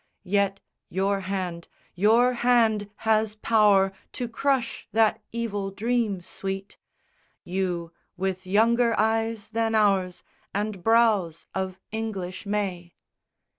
Yet 0.25 0.59
your 0.89 1.19
hand, 1.29 1.67
your 1.93 2.33
hand, 2.33 2.89
has 3.05 3.35
power 3.35 3.93
to 4.13 4.27
crush 4.27 4.87
that 4.93 5.21
evil 5.31 5.69
dream, 5.69 6.21
sweet; 6.23 6.79
You, 7.43 7.91
with 8.17 8.47
younger 8.47 8.99
eyes 8.99 9.51
than 9.51 9.75
ours 9.75 10.23
And 10.55 10.81
brows 10.83 11.45
of 11.53 11.79
English 11.91 12.47
may. 12.47 12.95